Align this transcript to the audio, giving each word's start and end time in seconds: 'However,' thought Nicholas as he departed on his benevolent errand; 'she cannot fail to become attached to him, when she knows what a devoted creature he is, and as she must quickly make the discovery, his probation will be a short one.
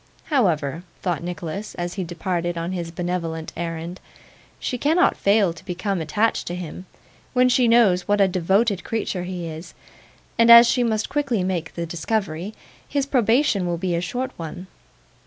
'However,' 0.31 0.81
thought 1.03 1.21
Nicholas 1.21 1.75
as 1.75 1.93
he 1.93 2.03
departed 2.03 2.57
on 2.57 2.71
his 2.71 2.89
benevolent 2.89 3.53
errand; 3.55 3.99
'she 4.59 4.79
cannot 4.79 5.15
fail 5.15 5.53
to 5.53 5.63
become 5.63 6.01
attached 6.01 6.47
to 6.47 6.55
him, 6.55 6.87
when 7.33 7.47
she 7.49 7.67
knows 7.67 8.07
what 8.07 8.19
a 8.19 8.27
devoted 8.27 8.83
creature 8.83 9.25
he 9.25 9.45
is, 9.47 9.75
and 10.39 10.49
as 10.49 10.65
she 10.67 10.83
must 10.83 11.07
quickly 11.07 11.43
make 11.43 11.75
the 11.75 11.85
discovery, 11.85 12.55
his 12.89 13.05
probation 13.05 13.67
will 13.67 13.77
be 13.77 13.93
a 13.93 14.01
short 14.01 14.31
one. 14.37 14.65